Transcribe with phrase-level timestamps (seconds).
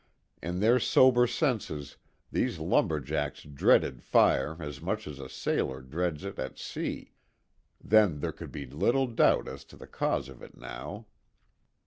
[0.41, 1.97] In their sober senses
[2.31, 7.13] these lumber jacks dreaded fire as much as a sailor dreads it at sea,
[7.79, 11.05] then there could be little doubt as to the cause of it now.